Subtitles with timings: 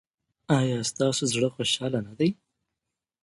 [0.57, 2.29] ایا ستاسو زړه خوشحاله نه دی؟